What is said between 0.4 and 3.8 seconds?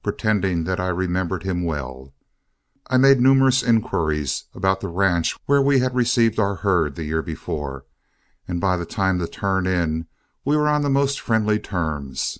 that I remembered him well, I made numerous